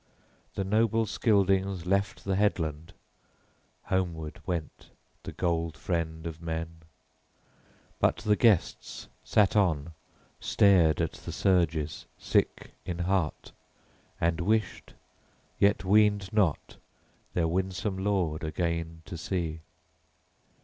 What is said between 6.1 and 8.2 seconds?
of men. {23b} But